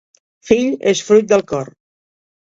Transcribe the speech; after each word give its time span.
Fill 0.51 0.69
és 0.91 1.03
fruit 1.09 1.27
del 1.33 1.43
cor. 1.51 1.69